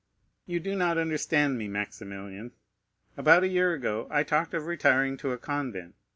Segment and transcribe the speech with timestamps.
[0.47, 2.53] "You do not understand me, Maximilian.
[3.17, 5.93] About a year ago, I talked of retiring to a convent.